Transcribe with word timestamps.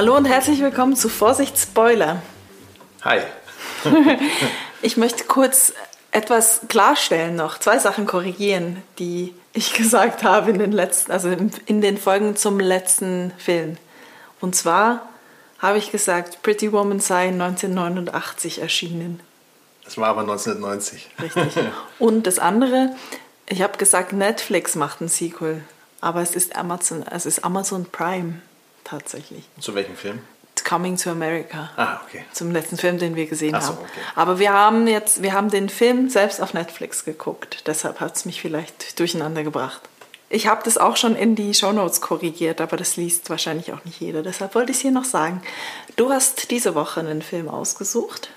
Hallo 0.00 0.16
und 0.16 0.24
herzlich 0.24 0.62
willkommen 0.62 0.96
zu 0.96 1.10
Vorsicht 1.10 1.58
Spoiler. 1.58 2.22
Hi. 3.02 3.20
ich 4.80 4.96
möchte 4.96 5.24
kurz 5.24 5.74
etwas 6.10 6.62
klarstellen 6.70 7.36
noch, 7.36 7.58
zwei 7.58 7.78
Sachen 7.78 8.06
korrigieren, 8.06 8.82
die 8.98 9.34
ich 9.52 9.74
gesagt 9.74 10.24
habe 10.24 10.52
in 10.52 10.58
den 10.58 10.72
letzten, 10.72 11.12
also 11.12 11.28
in 11.66 11.82
den 11.82 11.98
Folgen 11.98 12.34
zum 12.34 12.58
letzten 12.58 13.32
Film. 13.36 13.76
Und 14.40 14.56
zwar 14.56 15.06
habe 15.58 15.76
ich 15.76 15.92
gesagt, 15.92 16.40
Pretty 16.42 16.72
Woman 16.72 17.00
sei 17.00 17.28
1989 17.28 18.62
erschienen. 18.62 19.20
Das 19.84 19.98
war 19.98 20.08
aber 20.08 20.22
1990. 20.22 21.10
Richtig. 21.20 21.62
Und 21.98 22.26
das 22.26 22.38
andere, 22.38 22.96
ich 23.44 23.60
habe 23.60 23.76
gesagt, 23.76 24.14
Netflix 24.14 24.76
macht 24.76 25.02
ein 25.02 25.08
Sequel, 25.08 25.62
aber 26.00 26.22
es 26.22 26.34
ist 26.34 26.56
Amazon, 26.56 27.04
es 27.06 27.26
ist 27.26 27.44
Amazon 27.44 27.84
Prime 27.84 28.40
tatsächlich. 28.84 29.44
Zu 29.58 29.74
welchem 29.74 29.96
Film? 29.96 30.20
Coming 30.62 30.96
to 30.96 31.10
America. 31.10 31.70
Ah, 31.76 32.00
okay. 32.06 32.24
Zum 32.32 32.52
letzten 32.52 32.76
Film, 32.76 32.98
den 32.98 33.16
wir 33.16 33.26
gesehen 33.26 33.58
so, 33.60 33.68
haben. 33.68 33.78
okay. 33.78 34.00
Aber 34.14 34.38
wir 34.38 34.52
haben 34.52 34.86
jetzt, 34.86 35.22
wir 35.22 35.32
haben 35.32 35.50
den 35.50 35.68
Film 35.68 36.10
selbst 36.10 36.40
auf 36.40 36.54
Netflix 36.54 37.04
geguckt. 37.04 37.66
Deshalb 37.66 38.00
hat 38.00 38.16
es 38.16 38.24
mich 38.24 38.40
vielleicht 38.40 38.98
durcheinander 38.98 39.42
gebracht. 39.42 39.80
Ich 40.28 40.46
habe 40.46 40.62
das 40.64 40.78
auch 40.78 40.96
schon 40.96 41.16
in 41.16 41.34
die 41.34 41.54
Shownotes 41.54 42.00
korrigiert, 42.00 42.60
aber 42.60 42.76
das 42.76 42.96
liest 42.96 43.30
wahrscheinlich 43.30 43.72
auch 43.72 43.84
nicht 43.84 44.00
jeder. 44.00 44.22
Deshalb 44.22 44.54
wollte 44.54 44.70
ich 44.70 44.76
es 44.76 44.82
hier 44.82 44.92
noch 44.92 45.04
sagen. 45.04 45.42
Du 45.96 46.10
hast 46.10 46.52
diese 46.52 46.76
Woche 46.76 47.00
einen 47.00 47.22
Film 47.22 47.48
ausgesucht. 47.48 48.30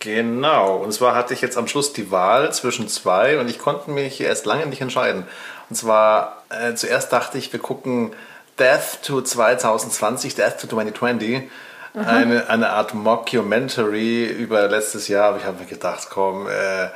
Genau. 0.00 0.76
Und 0.76 0.92
zwar 0.92 1.14
hatte 1.14 1.34
ich 1.34 1.42
jetzt 1.42 1.58
am 1.58 1.68
Schluss 1.68 1.92
die 1.92 2.10
Wahl 2.10 2.54
zwischen 2.54 2.88
zwei 2.88 3.38
und 3.38 3.50
ich 3.50 3.58
konnte 3.58 3.90
mich 3.90 4.20
erst 4.20 4.46
lange 4.46 4.66
nicht 4.66 4.80
entscheiden. 4.80 5.26
Und 5.68 5.76
zwar, 5.76 6.42
äh, 6.48 6.74
zuerst 6.74 7.12
dachte 7.12 7.36
ich, 7.36 7.52
wir 7.52 7.60
gucken 7.60 8.14
Death 8.58 9.02
to 9.02 9.20
2020, 9.20 10.34
Death 10.34 10.60
to 10.60 10.66
2020. 10.66 11.50
Eine, 11.94 12.50
eine 12.50 12.70
Art 12.70 12.92
Mockumentary 12.92 14.26
über 14.26 14.68
letztes 14.68 15.08
Jahr. 15.08 15.28
Aber 15.28 15.38
ich 15.38 15.44
habe 15.44 15.60
mir 15.60 15.66
gedacht, 15.66 16.08
komm, 16.10 16.46
äh, 16.46 16.88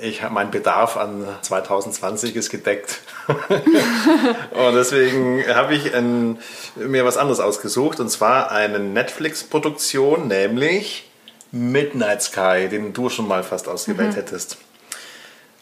ich, 0.00 0.22
mein 0.30 0.50
Bedarf 0.50 0.96
an 0.96 1.26
2020 1.42 2.34
ist 2.34 2.50
gedeckt. 2.50 3.00
und 3.28 4.74
deswegen 4.74 5.44
habe 5.54 5.74
ich 5.74 5.94
ein, 5.94 6.38
mir 6.74 7.04
was 7.04 7.18
anderes 7.18 7.40
ausgesucht. 7.40 8.00
Und 8.00 8.08
zwar 8.08 8.50
eine 8.50 8.78
Netflix-Produktion, 8.78 10.26
nämlich 10.26 11.10
Midnight 11.52 12.22
Sky, 12.22 12.68
den 12.70 12.92
du 12.94 13.10
schon 13.10 13.28
mal 13.28 13.42
fast 13.42 13.68
ausgewählt 13.68 14.16
hättest. 14.16 14.56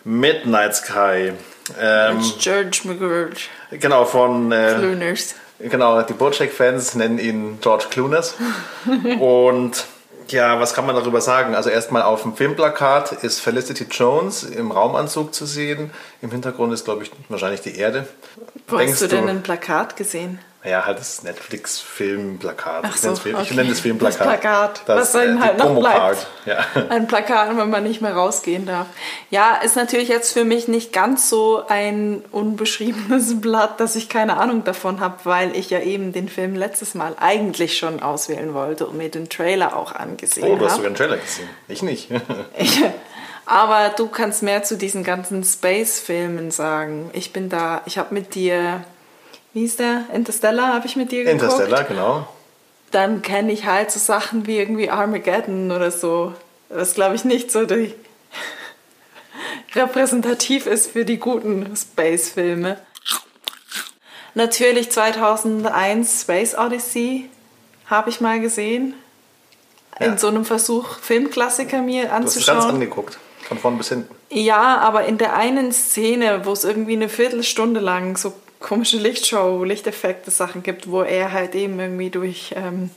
Midnight 0.04 0.76
Sky. 0.76 1.32
Ähm, 1.80 2.22
George 2.38 2.82
McGurch. 2.84 3.48
genau, 3.70 4.04
von. 4.04 4.52
Äh, 4.52 4.74
Clooners. 4.78 5.34
Genau, 5.58 6.02
die 6.02 6.12
Bojack-Fans 6.12 6.94
nennen 6.94 7.18
ihn 7.18 7.58
George 7.60 7.86
Clooney. 7.90 8.20
Und 9.20 9.86
ja, 10.28 10.58
was 10.58 10.74
kann 10.74 10.86
man 10.86 10.96
darüber 10.96 11.20
sagen? 11.20 11.54
Also 11.54 11.70
erstmal 11.70 12.02
auf 12.02 12.22
dem 12.22 12.34
Filmplakat 12.34 13.12
ist 13.12 13.40
Felicity 13.40 13.86
Jones 13.90 14.42
im 14.42 14.70
Raumanzug 14.70 15.34
zu 15.34 15.46
sehen. 15.46 15.90
Im 16.22 16.30
Hintergrund 16.30 16.72
ist, 16.72 16.84
glaube 16.84 17.04
ich, 17.04 17.10
wahrscheinlich 17.28 17.60
die 17.60 17.76
Erde. 17.76 18.06
Wo 18.68 18.78
Denkst 18.78 18.94
hast 18.94 19.02
du 19.02 19.08
denn 19.08 19.28
ein 19.28 19.42
Plakat 19.42 19.96
gesehen? 19.96 20.38
Ja, 20.64 20.86
halt 20.86 20.98
das 20.98 21.22
Netflix-Filmplakat. 21.22 22.86
Ich 22.86 22.96
so, 22.96 23.08
nenne 23.08 23.12
es 23.14 23.20
Film, 23.20 23.36
ich 23.36 23.42
okay. 23.42 23.54
nenne 23.54 23.70
es 23.70 23.80
Filmplakat. 23.80 24.20
Das 24.20 24.26
Plakat, 24.26 24.82
Das, 24.86 25.00
was 25.00 25.12
dann 25.12 25.36
äh, 25.36 25.40
halt 25.40 25.58
noch 25.58 25.66
Promocard. 25.66 26.26
Ja. 26.46 26.58
Ein 26.88 27.06
Plakat, 27.06 27.56
wenn 27.56 27.68
man 27.68 27.82
nicht 27.82 28.00
mehr 28.00 28.14
rausgehen 28.14 28.64
darf. 28.64 28.86
Ja, 29.30 29.56
ist 29.56 29.76
natürlich 29.76 30.08
jetzt 30.08 30.32
für 30.32 30.44
mich 30.44 30.66
nicht 30.66 30.92
ganz 30.92 31.28
so 31.28 31.64
ein 31.68 32.24
unbeschriebenes 32.32 33.40
Blatt, 33.42 33.78
dass 33.78 33.94
ich 33.94 34.08
keine 34.08 34.38
Ahnung 34.38 34.64
davon 34.64 35.00
habe, 35.00 35.18
weil 35.24 35.54
ich 35.54 35.68
ja 35.68 35.80
eben 35.80 36.12
den 36.12 36.28
Film 36.30 36.54
letztes 36.54 36.94
Mal 36.94 37.14
eigentlich 37.20 37.76
schon 37.76 38.02
auswählen 38.02 38.54
wollte 38.54 38.86
und 38.86 38.96
mir 38.96 39.10
den 39.10 39.28
Trailer 39.28 39.76
auch 39.76 39.92
angesehen 39.92 40.46
Oh, 40.46 40.56
du 40.56 40.64
hast 40.64 40.72
habe. 40.72 40.82
sogar 40.82 40.86
einen 40.86 40.96
Trailer 40.96 41.16
gesehen. 41.18 41.48
Ich 41.68 41.82
nicht. 41.82 42.08
Ich, 42.56 42.80
aber 43.46 43.90
du 43.90 44.08
kannst 44.08 44.42
mehr 44.42 44.62
zu 44.62 44.76
diesen 44.78 45.04
ganzen 45.04 45.44
Space-Filmen 45.44 46.50
sagen. 46.50 47.10
Ich 47.12 47.32
bin 47.32 47.50
da, 47.50 47.82
ich 47.84 47.98
habe 47.98 48.14
mit 48.14 48.34
dir, 48.34 48.84
wie 49.54 49.64
ist 49.64 49.78
der? 49.78 50.04
Interstellar 50.12 50.74
habe 50.74 50.86
ich 50.86 50.96
mit 50.96 51.10
dir 51.12 51.24
geguckt. 51.24 51.42
Interstellar, 51.42 51.84
genau. 51.84 52.28
Dann 52.90 53.22
kenne 53.22 53.52
ich 53.52 53.64
halt 53.64 53.90
so 53.90 53.98
Sachen 53.98 54.46
wie 54.46 54.58
irgendwie 54.58 54.90
Armageddon 54.90 55.70
oder 55.72 55.90
so. 55.90 56.34
Was 56.68 56.94
glaube 56.94 57.14
ich 57.14 57.24
nicht 57.24 57.50
so 57.50 57.64
die 57.64 57.94
repräsentativ 59.74 60.66
ist 60.66 60.90
für 60.90 61.04
die 61.04 61.18
guten 61.18 61.74
Space-Filme. 61.76 62.78
Natürlich 64.34 64.90
2001 64.90 66.22
Space 66.22 66.56
Odyssey 66.56 67.30
habe 67.86 68.10
ich 68.10 68.20
mal 68.20 68.40
gesehen. 68.40 68.94
Ja. 70.00 70.06
In 70.06 70.18
so 70.18 70.26
einem 70.26 70.44
Versuch, 70.44 70.98
Filmklassiker 70.98 71.80
mir 71.80 72.04
Du 72.04 72.08
hast 72.08 72.16
anzuschauen. 72.16 72.58
ganz 72.58 72.72
angeguckt. 72.72 73.18
Von 73.46 73.58
vorn 73.58 73.78
bis 73.78 73.90
hinten. 73.90 74.12
Ja, 74.30 74.78
aber 74.78 75.04
in 75.04 75.18
der 75.18 75.36
einen 75.36 75.70
Szene, 75.70 76.40
wo 76.44 76.52
es 76.52 76.64
irgendwie 76.64 76.94
eine 76.94 77.08
Viertelstunde 77.08 77.78
lang 77.78 78.16
so 78.16 78.32
komische 78.64 78.96
Lichtshow, 78.96 79.62
Lichteffekte, 79.62 80.30
Sachen 80.30 80.62
gibt, 80.62 80.90
wo 80.90 81.02
er 81.02 81.32
halt 81.32 81.54
eben 81.54 81.78
irgendwie 81.78 82.08
durch 82.08 82.54
ähm, 82.56 82.88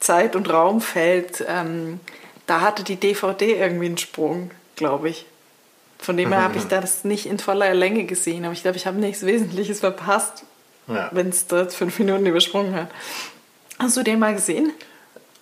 Zeit 0.00 0.34
und 0.34 0.50
Raum 0.50 0.80
fällt, 0.80 1.44
ähm, 1.46 2.00
da 2.46 2.62
hatte 2.62 2.82
die 2.82 2.96
DVD 2.96 3.56
irgendwie 3.56 3.86
einen 3.86 3.98
Sprung, 3.98 4.50
glaube 4.74 5.10
ich. 5.10 5.26
Von 5.98 6.16
dem 6.16 6.32
her 6.32 6.42
habe 6.42 6.56
ich 6.58 6.64
das 6.64 7.04
nicht 7.04 7.26
in 7.26 7.38
voller 7.38 7.72
Länge 7.74 8.04
gesehen, 8.04 8.44
aber 8.44 8.54
ich 8.54 8.62
glaube, 8.62 8.76
ich 8.78 8.86
habe 8.86 8.98
nichts 8.98 9.24
Wesentliches 9.24 9.80
verpasst, 9.80 10.44
Ja. 10.88 11.10
wenn 11.12 11.28
es 11.28 11.46
dort 11.46 11.72
fünf 11.74 11.98
Minuten 11.98 12.24
übersprungen 12.26 12.74
hat. 12.74 12.88
Hast 13.78 13.96
du 13.98 14.02
den 14.02 14.18
mal 14.18 14.34
gesehen? 14.34 14.72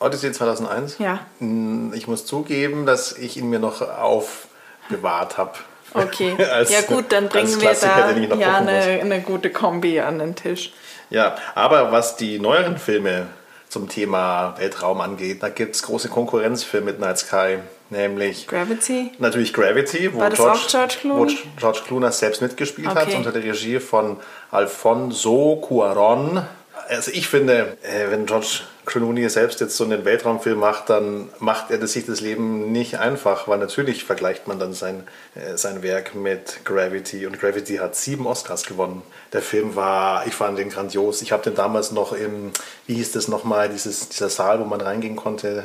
Odyssey 0.01 0.33
2001? 0.33 0.99
Ja. 0.99 1.21
Mm, 1.39 1.93
Ich 1.95 2.09
muss 2.09 2.27
zugeben, 2.27 2.87
dass 2.87 3.17
ich 3.17 3.37
ihn 3.37 3.49
mir 3.49 3.59
noch 3.61 3.81
aufbewahrt 3.83 5.39
habe. 5.39 5.53
Okay. 5.95 6.37
Als- 6.53 6.71
ja 6.71 6.83
gut, 6.83 7.07
dann 7.11 7.29
bringen 7.29 7.61
wir 7.61 7.73
da 7.75 8.11
ja 8.37 8.57
eine, 8.59 9.01
eine 9.01 9.21
gute 9.21 9.51
Kombi 9.51 10.01
an 10.01 10.19
den 10.19 10.35
Tisch. 10.37 10.73
Ja, 11.11 11.37
aber 11.55 11.91
was 11.93 12.17
die 12.17 12.39
neueren 12.39 12.79
Filme 12.79 13.27
zum 13.69 13.89
Thema 13.89 14.55
Weltraum 14.59 15.01
angeht, 15.01 15.43
da 15.43 15.49
gibt 15.49 15.75
es 15.77 15.83
große 15.83 16.09
Konkurrenz 16.09 16.63
für 16.65 16.81
Midnight 16.81 17.19
Sky, 17.19 17.59
nämlich 17.89 18.47
Gravity? 18.49 19.13
natürlich 19.19 19.53
Gravity, 19.53 20.13
wo 20.15 20.21
War 20.21 20.31
das 20.31 20.39
George, 20.39 20.59
auch 20.59 20.69
George 20.69 20.95
Clooney? 21.01 21.39
wo 21.39 21.61
George 21.61 21.81
Clooney 21.87 22.13
selbst 22.13 22.43
mitgespielt 22.43 22.89
hat, 22.89 23.07
Okay. 23.09 23.17
unter 23.17 23.33
der 23.33 23.43
Regie 23.45 23.79
von 23.81 24.17
Alfonso 24.51 25.57
Cuaron. 25.67 26.43
Also 26.89 27.11
ich 27.13 27.29
finde, 27.29 27.77
äh, 27.83 28.11
wenn 28.11 28.27
George 28.27 28.61
Clooney 28.87 29.29
selbst 29.29 29.61
jetzt 29.61 29.77
so 29.77 29.85
einen 29.85 30.05
Weltraumfilm 30.05 30.59
macht, 30.59 30.91
dann 30.91 31.29
macht 31.39 31.71
er 31.71 31.79
das 31.79 31.93
sich 31.93 32.07
das 32.07 32.21
Leben 32.21 32.73
nicht 32.73 32.99
einfach, 32.99 33.47
weil 33.47 33.59
natürlich 33.59 34.05
vergleicht 34.05 34.49
man 34.49 34.59
dann 34.59 34.73
sein, 34.73 35.05
äh, 35.35 35.57
sein 35.57 35.83
Werk 35.83 36.15
mit 36.15 36.65
Gravity 36.65 37.27
und 37.27 37.39
Gravity 37.39 37.77
hat 37.77 37.95
sieben 37.95 38.27
Oscars 38.27 38.65
gewonnen. 38.65 39.03
Der 39.33 39.43
Film 39.43 39.77
war, 39.77 40.27
ich 40.27 40.35
fand 40.35 40.59
den 40.59 40.71
grandios. 40.71 41.23
Ich 41.23 41.31
habe 41.31 41.43
den 41.45 41.55
damals 41.55 41.93
noch 41.93 42.13
im, 42.13 42.51
wie 42.87 42.95
hieß 42.95 43.13
das 43.13 43.29
nochmal, 43.29 43.69
dieses, 43.69 44.09
dieser 44.09 44.29
Saal, 44.29 44.59
wo 44.61 44.65
man 44.65 44.81
reingehen 44.81 45.15
konnte. 45.15 45.63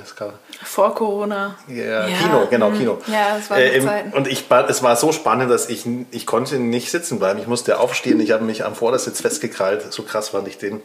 Vor 0.63 0.93
Corona. 0.93 1.57
ja, 1.67 2.07
Ja, 2.07 2.17
Kino, 2.17 2.47
genau, 2.49 2.69
mm. 2.69 2.77
Kino. 2.77 2.97
Ja, 3.07 3.37
das 3.37 3.49
waren 3.49 3.59
äh, 3.59 3.77
im-. 3.77 4.13
Und 4.13 4.27
ich, 4.27 4.47
war- 4.51 4.69
es 4.69 4.83
war 4.83 4.95
so 4.95 5.11
spannend, 5.11 5.49
dass 5.49 5.67
ich, 5.69 5.85
ich 6.11 6.25
konnte 6.27 6.59
nicht 6.59 6.91
sitzen 6.91 7.17
bleiben. 7.17 7.39
Ich 7.39 7.47
musste 7.47 7.79
aufstehen. 7.79 8.19
Ich 8.19 8.31
habe 8.31 8.43
mich 8.43 8.63
am 8.63 8.75
Vordersitz 8.75 9.21
festgekrallt. 9.21 9.91
So 9.91 10.03
krass 10.03 10.29
fand 10.29 10.47
ich 10.47 10.57
den. 10.59 10.81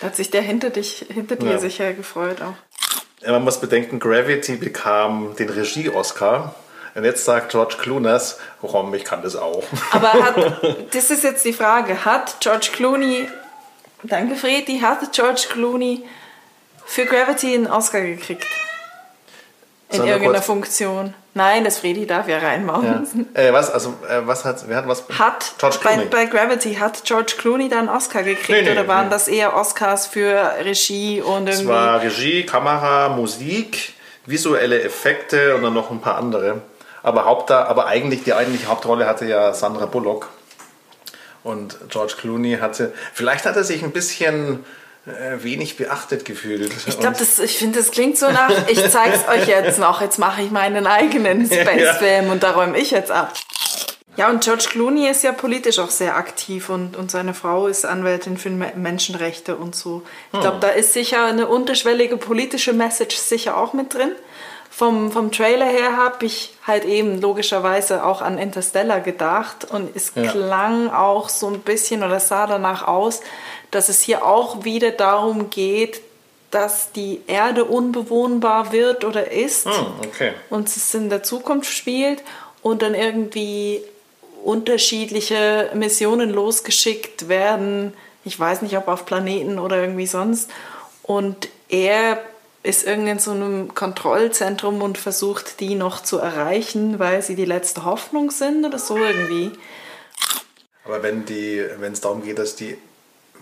Da 0.00 0.06
hat 0.06 0.16
sich 0.16 0.30
der 0.30 0.42
hinter, 0.42 0.70
dich, 0.70 1.06
hinter 1.12 1.36
dir 1.36 1.52
Ja. 1.52 1.58
sicher 1.58 1.92
gefreut 1.92 2.40
auch. 2.42 2.54
Ja, 3.22 3.32
Man 3.32 3.44
muss 3.44 3.60
bedenken, 3.60 3.98
Gravity 3.98 4.56
bekam 4.56 5.36
den 5.38 5.50
Regie-Oscar. 5.50 6.54
Und 6.94 7.04
jetzt 7.04 7.24
sagt 7.24 7.52
George 7.52 7.76
Clooney, 7.78 8.18
Rom, 8.62 8.92
ich 8.94 9.04
kann 9.04 9.22
das 9.22 9.36
auch. 9.36 9.62
Aber 9.92 10.12
hat, 10.12 10.94
das 10.94 11.10
ist 11.10 11.22
jetzt 11.22 11.44
die 11.44 11.52
Frage, 11.52 12.04
hat 12.04 12.36
George 12.40 12.70
Clooney, 12.72 13.28
danke 14.02 14.34
Fredi, 14.36 14.80
hat 14.80 15.12
George 15.12 15.46
Clooney 15.50 16.04
für 16.86 17.04
Gravity 17.06 17.54
einen 17.54 17.66
Oscar 17.68 18.00
gekriegt? 18.00 18.44
In 19.90 19.96
Sollen 19.96 20.08
irgendeiner 20.08 20.42
Funktion. 20.42 21.14
Nein, 21.34 21.64
das 21.64 21.78
Fredi 21.78 22.06
darf 22.06 22.28
ja 22.28 22.38
reinmachen. 22.38 23.06
Ja. 23.34 23.40
Äh, 23.40 23.52
was, 23.52 23.70
also, 23.72 23.94
äh, 24.08 24.20
was 24.24 24.44
hat, 24.44 24.68
wer 24.68 24.76
hat 24.76 24.88
was? 24.88 25.04
Hat 25.18 25.54
George 25.58 25.78
bei, 25.82 25.94
Clooney. 25.94 26.08
bei 26.08 26.26
Gravity 26.26 26.74
hat 26.74 27.04
George 27.04 27.34
Clooney 27.38 27.68
da 27.68 27.80
einen 27.80 27.88
Oscar 27.88 28.22
gekriegt 28.22 28.48
Nee, 28.50 28.62
nee, 28.62 28.70
oder 28.70 28.86
waren 28.86 29.06
nee. 29.06 29.10
das 29.10 29.26
eher 29.26 29.56
Oscars 29.56 30.06
für 30.06 30.52
Regie 30.64 31.20
und 31.20 31.48
Es 31.48 31.56
irgendwie 31.56 31.72
war 31.72 32.02
Regie, 32.02 32.46
Kamera, 32.46 33.08
Musik, 33.08 33.94
visuelle 34.26 34.82
Effekte 34.82 35.56
und 35.56 35.62
dann 35.62 35.74
noch 35.74 35.90
ein 35.90 36.00
paar 36.00 36.16
andere. 36.16 36.62
Aber, 37.02 37.24
Haupt, 37.24 37.50
aber 37.50 37.86
eigentlich 37.86 38.24
die 38.24 38.34
eigentliche 38.34 38.66
Hauptrolle 38.66 39.06
hatte 39.06 39.24
ja 39.24 39.54
Sandra 39.54 39.86
Bullock. 39.86 40.28
Und 41.42 41.78
George 41.88 42.14
Clooney 42.18 42.58
hatte, 42.60 42.92
vielleicht 43.14 43.46
hat 43.46 43.56
er 43.56 43.64
sich 43.64 43.82
ein 43.82 43.92
bisschen 43.92 44.64
wenig 45.06 45.76
beachtet 45.76 46.24
gefühlt. 46.24 46.72
Ich 46.86 46.98
glaube, 46.98 47.16
das, 47.18 47.38
ich 47.38 47.56
finde, 47.56 47.78
das 47.78 47.90
klingt 47.90 48.18
so 48.18 48.30
nach, 48.30 48.50
ich 48.68 48.90
zeig's 48.90 49.26
euch 49.28 49.48
jetzt 49.48 49.78
noch, 49.78 50.00
jetzt 50.00 50.18
mache 50.18 50.42
ich 50.42 50.50
meinen 50.50 50.86
eigenen 50.86 51.46
Space-Film 51.50 52.30
und 52.30 52.42
da 52.42 52.52
räume 52.52 52.78
ich 52.78 52.90
jetzt 52.90 53.10
ab. 53.10 53.32
Ja, 54.16 54.28
und 54.28 54.42
George 54.44 54.66
Clooney 54.68 55.08
ist 55.08 55.22
ja 55.22 55.32
politisch 55.32 55.78
auch 55.78 55.88
sehr 55.88 56.16
aktiv 56.16 56.68
und, 56.68 56.96
und 56.96 57.10
seine 57.10 57.32
Frau 57.32 57.68
ist 57.68 57.86
Anwältin 57.86 58.36
für 58.36 58.50
Menschenrechte 58.50 59.56
und 59.56 59.74
so. 59.74 60.02
Ich 60.28 60.34
hm. 60.34 60.40
glaube, 60.40 60.58
da 60.60 60.68
ist 60.68 60.92
sicher 60.92 61.24
eine 61.24 61.48
unterschwellige 61.48 62.16
politische 62.16 62.72
Message 62.72 63.16
sicher 63.16 63.56
auch 63.56 63.72
mit 63.72 63.94
drin. 63.94 64.12
Vom, 64.72 65.10
vom 65.10 65.32
Trailer 65.32 65.66
her 65.66 65.96
habe 65.96 66.24
ich 66.26 66.54
halt 66.64 66.84
eben 66.84 67.20
logischerweise 67.20 68.04
auch 68.04 68.22
an 68.22 68.38
Interstellar 68.38 69.00
gedacht 69.00 69.66
und 69.70 69.94
es 69.96 70.12
ja. 70.14 70.30
klang 70.30 70.88
auch 70.90 71.28
so 71.28 71.48
ein 71.48 71.60
bisschen 71.60 72.04
oder 72.04 72.20
sah 72.20 72.46
danach 72.46 72.86
aus, 72.86 73.20
dass 73.72 73.88
es 73.88 74.00
hier 74.00 74.24
auch 74.24 74.64
wieder 74.64 74.92
darum 74.92 75.50
geht, 75.50 76.00
dass 76.52 76.92
die 76.92 77.20
Erde 77.26 77.64
unbewohnbar 77.64 78.72
wird 78.72 79.04
oder 79.04 79.30
ist 79.30 79.66
hm, 79.66 79.86
okay. 80.06 80.32
und 80.50 80.68
es 80.68 80.94
in 80.94 81.10
der 81.10 81.24
Zukunft 81.24 81.72
spielt 81.72 82.22
und 82.62 82.82
dann 82.82 82.94
irgendwie 82.94 83.82
unterschiedliche 84.44 85.70
Missionen 85.74 86.30
losgeschickt 86.30 87.28
werden. 87.28 87.92
Ich 88.24 88.38
weiß 88.38 88.62
nicht, 88.62 88.76
ob 88.76 88.88
auf 88.88 89.04
Planeten 89.04 89.58
oder 89.58 89.80
irgendwie 89.80 90.06
sonst. 90.06 90.50
Und 91.02 91.48
er 91.68 92.18
ist 92.62 92.86
irgendwie 92.86 93.10
in 93.10 93.18
so 93.18 93.30
einem 93.30 93.74
Kontrollzentrum 93.74 94.82
und 94.82 94.98
versucht, 94.98 95.60
die 95.60 95.74
noch 95.74 96.02
zu 96.02 96.18
erreichen, 96.18 96.98
weil 96.98 97.22
sie 97.22 97.34
die 97.34 97.46
letzte 97.46 97.84
Hoffnung 97.84 98.30
sind 98.30 98.64
oder 98.64 98.78
so 98.78 98.96
irgendwie. 98.96 99.52
Aber 100.84 101.02
wenn 101.02 101.24
es 101.92 102.00
darum 102.00 102.22
geht, 102.22 102.38
dass 102.38 102.56
die 102.56 102.76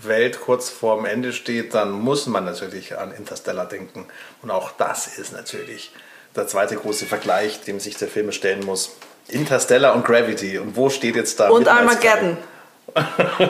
Welt 0.00 0.41
kurz 0.41 0.69
vorm 0.69 1.05
Ende 1.05 1.32
steht, 1.32 1.75
dann 1.75 1.91
muss 1.91 2.26
man 2.26 2.44
natürlich 2.44 2.97
an 2.97 3.12
Interstellar 3.12 3.67
denken. 3.67 4.06
Und 4.43 4.50
auch 4.50 4.70
das 4.73 5.19
ist 5.19 5.32
natürlich 5.32 5.93
der 6.37 6.47
zweite 6.47 6.76
große 6.76 7.06
Vergleich, 7.06 7.62
dem 7.62 7.81
sich 7.81 7.97
der 7.97 8.09
Film 8.09 8.31
stellen 8.31 8.64
muss. 8.64 8.97
Interstellar 9.29 9.94
und 9.97 10.05
Gravity. 10.05 10.59
Und 10.59 10.76
wo 10.76 10.91
steht 10.91 11.17
jetzt 11.17 11.41
da? 11.41 11.49
Und 11.49 11.67
Armageddon. 11.67 12.37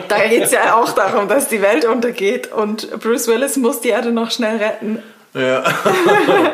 da 0.08 0.26
geht 0.26 0.44
es 0.44 0.52
ja 0.52 0.76
auch 0.76 0.92
darum, 0.92 1.28
dass 1.28 1.48
die 1.48 1.62
Welt 1.62 1.84
untergeht 1.84 2.50
und 2.50 2.90
Bruce 3.00 3.28
Willis 3.28 3.56
muss 3.56 3.80
die 3.80 3.90
Erde 3.90 4.10
noch 4.10 4.30
schnell 4.30 4.56
retten. 4.56 5.02
Ja. 5.34 5.64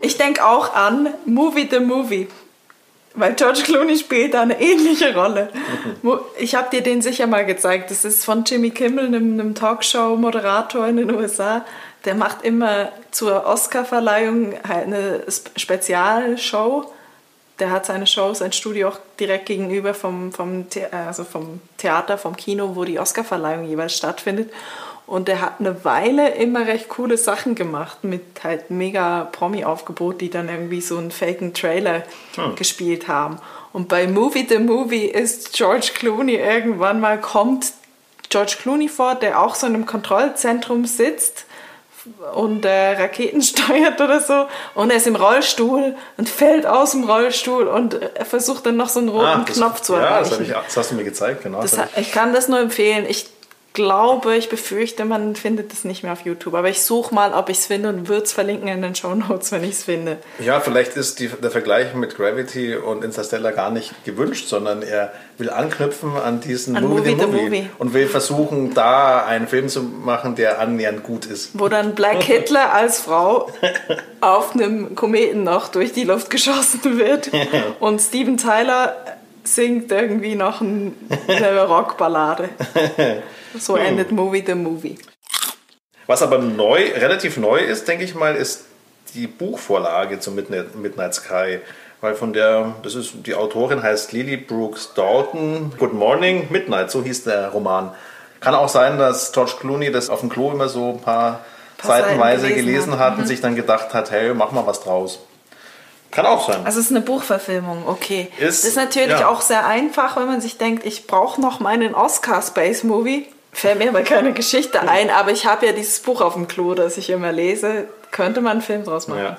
ich 0.00 0.16
denke 0.16 0.44
auch 0.44 0.74
an 0.74 1.08
Movie 1.24 1.68
the 1.70 1.80
Movie. 1.80 2.28
Weil 3.14 3.34
George 3.34 3.62
Clooney 3.64 3.98
spielt 3.98 4.34
da 4.34 4.42
eine 4.42 4.60
ähnliche 4.60 5.12
Rolle. 5.12 5.50
Ich 6.38 6.54
habe 6.54 6.70
dir 6.70 6.82
den 6.82 7.02
sicher 7.02 7.26
mal 7.26 7.44
gezeigt. 7.44 7.90
Das 7.90 8.04
ist 8.04 8.24
von 8.24 8.44
Jimmy 8.44 8.70
Kimmel, 8.70 9.06
einem, 9.06 9.32
einem 9.32 9.54
Talkshow-Moderator 9.56 10.86
in 10.86 10.98
den 10.98 11.10
USA. 11.12 11.64
Der 12.04 12.14
macht 12.14 12.42
immer 12.42 12.92
zur 13.10 13.44
Oscar-Verleihung 13.44 14.54
halt 14.66 14.86
eine 14.86 15.24
Spezialshow 15.56 16.92
der 17.58 17.70
hat 17.70 17.86
seine 17.86 18.06
Show, 18.06 18.34
sein 18.34 18.52
Studio 18.52 18.88
auch 18.88 18.98
direkt 19.18 19.46
gegenüber 19.46 19.94
vom, 19.94 20.32
vom, 20.32 20.66
also 20.92 21.24
vom 21.24 21.60
Theater, 21.76 22.18
vom 22.18 22.36
Kino, 22.36 22.76
wo 22.76 22.84
die 22.84 22.98
Oscarverleihung 22.98 23.64
jeweils 23.64 23.96
stattfindet. 23.96 24.52
Und 25.08 25.26
der 25.26 25.40
hat 25.40 25.54
eine 25.58 25.86
Weile 25.86 26.34
immer 26.34 26.66
recht 26.66 26.90
coole 26.90 27.16
Sachen 27.16 27.54
gemacht 27.54 28.04
mit 28.04 28.44
halt 28.44 28.70
mega 28.70 29.26
Promi-Aufgebot, 29.32 30.20
die 30.20 30.28
dann 30.28 30.50
irgendwie 30.50 30.82
so 30.82 30.98
einen 30.98 31.10
faken 31.10 31.54
Trailer 31.54 32.02
hm. 32.34 32.56
gespielt 32.56 33.08
haben. 33.08 33.38
Und 33.72 33.88
bei 33.88 34.06
Movie 34.06 34.46
the 34.46 34.58
Movie 34.58 35.06
ist 35.06 35.54
George 35.54 35.92
Clooney 35.94 36.34
irgendwann 36.34 37.00
mal 37.00 37.18
kommt 37.18 37.72
George 38.28 38.56
Clooney 38.60 38.88
vor, 38.88 39.14
der 39.14 39.40
auch 39.40 39.54
so 39.54 39.66
in 39.66 39.74
einem 39.74 39.86
Kontrollzentrum 39.86 40.84
sitzt 40.84 41.46
und 42.34 42.66
äh, 42.66 42.92
Raketen 42.92 43.40
steuert 43.42 43.98
oder 44.02 44.20
so 44.20 44.46
und 44.74 44.90
er 44.90 44.98
ist 44.98 45.06
im 45.06 45.16
Rollstuhl 45.16 45.96
und 46.18 46.28
fällt 46.28 46.66
aus 46.66 46.90
dem 46.90 47.04
Rollstuhl 47.04 47.66
und 47.66 47.94
er 47.94 48.26
versucht 48.26 48.66
dann 48.66 48.76
noch 48.76 48.90
so 48.90 49.00
einen 49.00 49.08
roten 49.08 49.24
ah, 49.26 49.44
das, 49.46 49.56
Knopf 49.56 49.80
zu 49.80 49.94
erreichen. 49.94 50.30
Ja, 50.32 50.36
das, 50.36 50.40
ich, 50.40 50.52
das, 50.52 50.76
hast 50.76 50.90
du 50.90 50.96
mir 50.96 51.04
gezeigt, 51.04 51.42
genau. 51.42 51.62
Das, 51.62 51.78
ich 51.96 52.12
kann 52.12 52.34
das 52.34 52.48
nur 52.48 52.60
empfehlen. 52.60 53.06
Ich 53.08 53.26
glaube, 53.78 54.34
ich 54.34 54.48
befürchte, 54.48 55.04
man 55.04 55.36
findet 55.36 55.72
es 55.72 55.84
nicht 55.84 56.02
mehr 56.02 56.12
auf 56.12 56.22
YouTube. 56.22 56.54
Aber 56.54 56.68
ich 56.68 56.82
suche 56.82 57.14
mal, 57.14 57.32
ob 57.32 57.48
ich 57.48 57.58
es 57.58 57.66
finde 57.66 57.90
und 57.90 58.08
würde 58.08 58.24
es 58.24 58.32
verlinken 58.32 58.66
in 58.66 58.82
den 58.82 58.96
Show 58.96 59.14
Notes, 59.14 59.52
wenn 59.52 59.62
ich 59.62 59.70
es 59.70 59.84
finde. 59.84 60.16
Ja, 60.40 60.58
vielleicht 60.58 60.96
ist 60.96 61.20
die, 61.20 61.28
der 61.28 61.52
Vergleich 61.52 61.94
mit 61.94 62.16
Gravity 62.16 62.74
und 62.74 63.04
Interstellar 63.04 63.52
gar 63.52 63.70
nicht 63.70 64.04
gewünscht, 64.04 64.48
sondern 64.48 64.82
er 64.82 65.12
will 65.38 65.48
anknüpfen 65.48 66.16
an 66.16 66.40
diesen 66.40 66.76
an 66.76 66.88
Movie, 66.88 67.10
the 67.10 67.26
Movie, 67.26 67.42
Movie, 67.44 67.70
und 67.78 67.94
will 67.94 68.08
versuchen, 68.08 68.74
da 68.74 69.24
einen 69.24 69.46
Film 69.46 69.68
zu 69.68 69.80
machen, 69.80 70.34
der 70.34 70.58
annähernd 70.58 71.04
gut 71.04 71.24
ist. 71.26 71.50
Wo 71.54 71.68
dann 71.68 71.94
Black 71.94 72.24
Hitler 72.24 72.72
als 72.74 72.98
Frau 72.98 73.52
auf 74.20 74.56
einem 74.56 74.96
Kometen 74.96 75.44
noch 75.44 75.68
durch 75.68 75.92
die 75.92 76.02
Luft 76.02 76.30
geschossen 76.30 76.98
wird 76.98 77.30
und 77.78 78.00
Steven 78.00 78.38
Tyler 78.38 78.96
singt 79.44 79.92
irgendwie 79.92 80.34
noch 80.34 80.60
eine 80.60 81.62
Rockballade. 81.64 82.48
So 83.60 83.76
hm. 83.76 83.84
endet 83.84 84.12
Movie 84.12 84.44
the 84.46 84.54
Movie. 84.54 84.96
Was 86.06 86.22
aber 86.22 86.38
neu, 86.38 86.90
relativ 86.94 87.36
neu 87.36 87.58
ist, 87.58 87.86
denke 87.86 88.04
ich 88.04 88.14
mal, 88.14 88.34
ist 88.34 88.64
die 89.14 89.26
Buchvorlage 89.26 90.20
zum 90.20 90.34
Midnight, 90.34 90.74
Midnight 90.74 91.14
Sky. 91.14 91.60
Weil 92.00 92.14
von 92.14 92.32
der, 92.32 92.76
das 92.82 92.94
ist, 92.94 93.12
die 93.26 93.34
Autorin 93.34 93.82
heißt 93.82 94.12
Lily 94.12 94.36
Brooks 94.36 94.94
Dalton. 94.94 95.72
Good 95.78 95.92
Morning, 95.92 96.46
Midnight, 96.50 96.90
so 96.90 97.02
hieß 97.02 97.24
der 97.24 97.48
Roman. 97.48 97.92
Kann 98.40 98.54
auch 98.54 98.68
sein, 98.68 98.98
dass 98.98 99.32
George 99.32 99.54
Clooney 99.60 99.90
das 99.90 100.08
auf 100.08 100.20
dem 100.20 100.28
Klo 100.28 100.52
immer 100.52 100.68
so 100.68 100.90
ein 100.90 101.00
paar, 101.00 101.40
paar 101.76 101.98
Seitenweise 101.98 102.48
gelesen, 102.48 102.66
gelesen 102.66 102.92
hat, 102.92 103.00
hat 103.00 103.14
mhm. 103.14 103.20
und 103.20 103.26
sich 103.26 103.40
dann 103.40 103.56
gedacht 103.56 103.94
hat, 103.94 104.10
hey, 104.12 104.32
mach 104.32 104.52
mal 104.52 104.66
was 104.66 104.80
draus. 104.80 105.18
Kann 106.10 106.24
auch 106.24 106.46
sein. 106.46 106.64
Also 106.64 106.78
es 106.78 106.86
ist 106.86 106.92
eine 106.92 107.02
Buchverfilmung, 107.02 107.86
okay. 107.86 108.28
Ist, 108.38 108.62
das 108.62 108.70
ist 108.70 108.76
natürlich 108.76 109.20
ja. 109.20 109.28
auch 109.28 109.42
sehr 109.42 109.66
einfach, 109.66 110.16
wenn 110.16 110.26
man 110.26 110.40
sich 110.40 110.56
denkt, 110.56 110.86
ich 110.86 111.06
brauche 111.06 111.40
noch 111.40 111.60
meinen 111.60 111.94
Oscar 111.94 112.40
Space 112.40 112.84
Movie. 112.84 113.26
Fällt 113.52 113.78
mir 113.78 113.88
aber 113.88 114.02
keine 114.02 114.32
Geschichte 114.32 114.82
ein, 114.82 115.10
aber 115.10 115.32
ich 115.32 115.46
habe 115.46 115.66
ja 115.66 115.72
dieses 115.72 116.00
Buch 116.00 116.20
auf 116.20 116.34
dem 116.34 116.48
Klo, 116.48 116.74
das 116.74 116.96
ich 116.96 117.10
immer 117.10 117.32
lese. 117.32 117.88
Könnte 118.10 118.40
man 118.40 118.52
einen 118.52 118.62
Film 118.62 118.84
draus 118.84 119.08
machen. 119.08 119.22
Ja. 119.22 119.36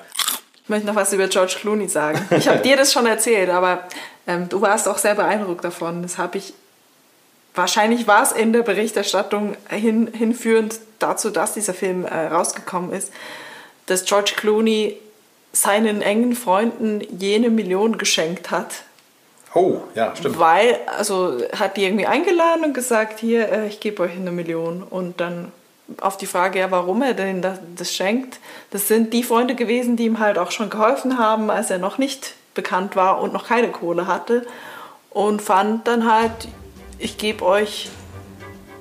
Ich 0.64 0.70
möchte 0.70 0.88
noch 0.88 0.96
was 0.96 1.14
über 1.14 1.28
George 1.28 1.56
Clooney 1.60 1.88
sagen. 1.88 2.28
Ich 2.36 2.48
habe 2.48 2.60
dir 2.64 2.78
das 2.78 2.92
schon 2.94 3.06
erzählt, 3.06 3.50
aber 3.50 3.88
ähm, 4.28 4.50
du 4.50 4.62
warst 4.62 4.88
auch 4.88 4.98
sehr 4.98 5.16
beeindruckt 5.16 5.64
davon. 5.64 6.02
Das 6.02 6.18
habe 6.18 6.38
ich. 6.38 6.54
Wahrscheinlich 7.56 8.08
war 8.08 8.22
es 8.22 8.32
in 8.32 8.54
der 8.54 8.62
Berichterstattung 8.62 9.58
hin, 9.70 10.12
hinführend 10.14 10.80
dazu, 11.00 11.32
dass 11.32 11.56
dieser 11.56 11.74
Film 11.74 12.06
äh, 12.06 12.28
rausgekommen 12.28 12.94
ist, 12.94 13.12
dass 13.88 14.06
George 14.06 14.34
Clooney 14.36 14.98
seinen 15.51 16.01
engen 16.01 16.36
Freunden 16.36 17.01
jene 17.18 17.50
Million 17.50 17.98
geschenkt 17.98 18.51
hat, 18.51 18.84
Oh, 19.53 19.77
ja, 19.96 20.15
stimmt. 20.15 20.39
Weil, 20.39 20.77
also 20.98 21.38
hat 21.58 21.77
die 21.77 21.86
irgendwie 21.86 22.06
eingeladen 22.06 22.63
und 22.65 22.74
gesagt, 22.74 23.20
hier, 23.20 23.51
äh, 23.51 23.68
ich 23.68 23.79
gebe 23.79 24.03
euch 24.03 24.12
eine 24.12 24.32
Million. 24.32 24.84
Und 24.84 25.20
dann 25.20 25.51
auf 26.01 26.18
die 26.18 26.27
Frage, 26.27 26.60
ja, 26.60 26.70
warum 26.72 27.01
er 27.01 27.13
denn 27.15 27.41
das, 27.41 27.60
das 27.75 27.94
schenkt, 27.94 28.39
das 28.72 28.88
sind 28.88 29.13
die 29.13 29.24
Freunde 29.24 29.56
gewesen, 29.56 29.96
die 29.96 30.06
ihm 30.06 30.20
halt 30.20 30.38
auch 30.38 30.51
schon 30.51 30.70
geholfen 30.70 31.18
haben, 31.18 31.50
als 31.50 31.72
er 31.72 31.79
noch 31.79 31.98
nicht 31.98 32.36
bekannt 32.53 32.96
war 32.96 33.22
und 33.22 33.34
noch 33.34 33.48
keine 33.48 33.70
Kohle 33.70 34.06
hatte. 34.06 34.46
Und 35.10 35.41
fand 35.41 35.88
dann 35.88 36.12
halt, 36.12 36.48
ich 37.00 37.18
gebe 37.18 37.44
euch 37.44 37.89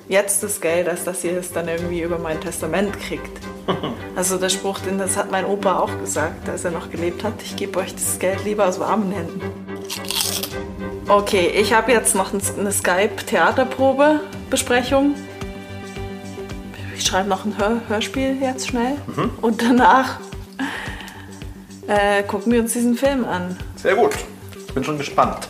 jetzt 0.07 0.43
das 0.43 0.61
Geld, 0.61 0.87
als 0.87 1.03
dass 1.03 1.23
ihr 1.23 1.37
es 1.37 1.51
dann 1.51 1.67
irgendwie 1.67 2.01
über 2.01 2.19
mein 2.19 2.39
Testament 2.41 2.99
kriegt. 2.99 3.39
Also 4.15 4.37
der 4.37 4.49
Spruch, 4.49 4.79
den 4.79 4.97
das 4.97 5.15
hat 5.15 5.31
mein 5.31 5.45
Opa 5.45 5.79
auch 5.79 5.97
gesagt, 5.99 6.49
als 6.49 6.65
er 6.65 6.71
noch 6.71 6.89
gelebt 6.91 7.23
hat, 7.23 7.35
ich 7.41 7.55
gebe 7.55 7.79
euch 7.79 7.93
das 7.93 8.19
Geld 8.19 8.43
lieber 8.43 8.67
aus 8.67 8.77
warmen 8.77 9.11
Händen. 9.13 9.68
Okay, 11.09 11.51
ich 11.55 11.73
habe 11.73 11.91
jetzt 11.91 12.13
noch 12.13 12.31
eine 12.31 12.71
Skype-Theaterprobe-Besprechung. 12.71 15.15
Ich 16.95 17.03
schreibe 17.03 17.27
noch 17.27 17.45
ein 17.45 17.57
Hör 17.57 17.81
Hörspiel 17.87 18.37
jetzt 18.39 18.67
schnell. 18.67 18.93
Mhm. 19.07 19.31
Und 19.41 19.63
danach 19.63 20.19
äh, 21.87 22.21
gucken 22.21 22.51
wir 22.51 22.61
uns 22.61 22.73
diesen 22.73 22.95
Film 22.95 23.25
an. 23.25 23.57
Sehr 23.75 23.95
gut. 23.95 24.11
Ich 24.67 24.71
bin 24.71 24.83
schon 24.83 24.99
gespannt. 24.99 25.47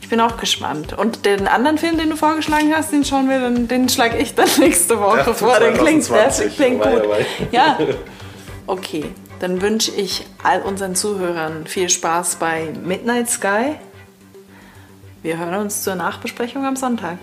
Ich 0.00 0.08
bin 0.08 0.20
auch 0.20 0.38
gespannt. 0.38 0.98
Und 0.98 1.24
den 1.24 1.46
anderen 1.46 1.78
Film, 1.78 1.98
den 1.98 2.10
du 2.10 2.16
vorgeschlagen 2.16 2.74
hast, 2.74 2.90
den 2.90 3.04
schauen 3.04 3.30
wir 3.30 3.38
dann, 3.38 3.68
den 3.68 3.88
schlage 3.88 4.18
ich 4.18 4.34
dann 4.34 4.48
nächste 4.58 5.00
Woche 5.00 5.34
vor. 5.34 5.60
Der 5.60 5.74
klingt, 5.74 6.10
der 6.10 6.30
klingt 6.30 6.82
gut. 6.82 7.04
Ja. 7.52 7.78
Okay, 8.68 9.04
dann 9.38 9.62
wünsche 9.62 9.92
ich 9.92 10.26
all 10.42 10.60
unseren 10.62 10.96
Zuhörern 10.96 11.68
viel 11.68 11.88
Spaß 11.88 12.34
bei 12.34 12.72
Midnight 12.82 13.30
Sky. 13.30 13.76
Wir 15.26 15.38
hören 15.38 15.54
uns 15.54 15.82
zur 15.82 15.96
Nachbesprechung 15.96 16.64
am 16.64 16.76
Sonntag. 16.76 17.18